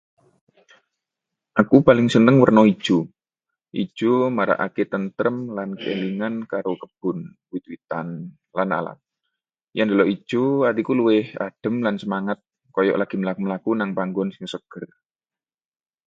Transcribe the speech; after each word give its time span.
Aku 1.61 1.75
paling 1.87 2.07
seneng 2.15 2.35
werna 2.41 2.61
ijo. 2.73 2.97
Ijo 3.83 4.13
marakake 4.37 4.83
tentrem 4.93 5.37
lan 5.57 5.69
kelingan 5.81 6.35
karo 6.51 6.71
kebon, 6.81 7.17
wit-witan, 7.51 8.07
lan 8.57 8.69
alam. 8.79 8.97
Yen 9.75 9.85
ndelok 9.87 10.11
ijo, 10.15 10.41
atiku 10.69 10.91
luwih 10.99 11.25
adem 11.45 11.75
lan 11.85 11.95
semangat, 12.01 12.39
kaya 12.75 12.93
lagi 13.01 13.15
mlaku-mlaku 13.17 13.69
nang 13.75 13.89
panggon 13.97 14.29
sing 14.35 14.45
seger. 14.53 14.85